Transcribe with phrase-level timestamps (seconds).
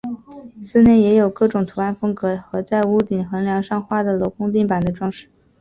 [0.63, 5.29] 寺内也有各种图案风格和在屋顶横梁上画的镂空地板的装饰。